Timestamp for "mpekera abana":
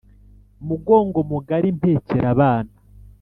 1.77-2.73